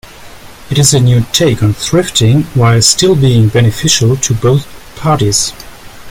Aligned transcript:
It 0.71 0.79
is 0.79 0.95
a 0.95 0.99
new 0.99 1.23
take 1.31 1.61
on 1.61 1.73
thrifting 1.75 2.45
while 2.55 2.81
still 2.81 3.15
being 3.15 3.49
beneficial 3.49 4.15
to 4.15 4.33
both 4.33 4.65
parties. 4.97 5.53